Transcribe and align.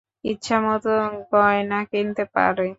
ইচ্ছামত 0.23 0.85
গয়না 1.31 1.79
কিনতে 1.91 2.23
পারে। 2.35 2.67